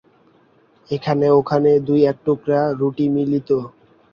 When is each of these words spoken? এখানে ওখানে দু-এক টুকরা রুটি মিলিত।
এখানে 0.89 1.25
ওখানে 1.39 1.71
দু-এক 1.87 2.17
টুকরা 2.25 2.61
রুটি 2.79 3.05
মিলিত। 3.15 3.49